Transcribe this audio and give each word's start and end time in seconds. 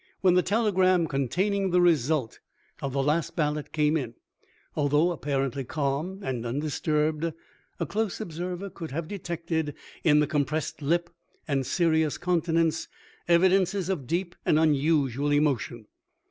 When 0.21 0.33
the 0.33 0.41
telegram 0.41 1.05
containing 1.05 1.69
the 1.69 1.79
result 1.79 2.39
of 2.81 2.91
the 2.91 3.03
last 3.03 3.35
ballot 3.35 3.71
came 3.71 3.95
in, 3.95 4.15
although 4.75 5.15
appar 5.15 5.47
ently 5.47 5.67
calm 5.67 6.21
and 6.23 6.43
undisturbed, 6.43 7.31
a 7.79 7.85
close 7.85 8.19
observer 8.19 8.71
could 8.71 8.89
have 8.89 9.07
detected 9.07 9.75
in 10.03 10.19
the 10.19 10.25
compressed 10.25 10.81
lip 10.81 11.11
and 11.47 11.67
serious 11.67 12.17
countenance 12.17 12.87
evidences 13.27 13.89
of 13.89 14.07
deep 14.07 14.33
and 14.43 14.57
unusual 14.57 15.31
emo 15.31 15.55
tion. 15.57 15.85